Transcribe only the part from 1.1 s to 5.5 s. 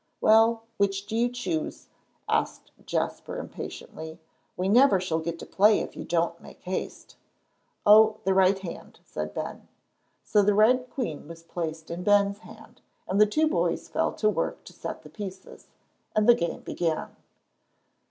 you choose?" said Jasper, impatiently. "We never shall get to